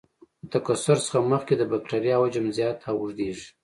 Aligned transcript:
د 0.41 0.43
تکثر 0.53 0.97
څخه 1.05 1.19
مخکې 1.31 1.53
د 1.57 1.63
بکټریا 1.71 2.15
حجم 2.21 2.45
زیات 2.57 2.79
او 2.89 2.95
اوږدیږي. 3.01 3.45